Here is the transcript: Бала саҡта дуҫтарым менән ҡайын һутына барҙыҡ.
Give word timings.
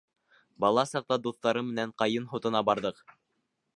Бала 0.63 0.85
саҡта 0.91 1.17
дуҫтарым 1.27 1.69
менән 1.73 1.93
ҡайын 2.03 2.29
һутына 2.33 2.63
барҙыҡ. 2.71 3.05